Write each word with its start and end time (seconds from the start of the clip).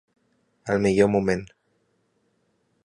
Al 0.75 0.81
millor 0.85 1.11
moment. 1.17 1.45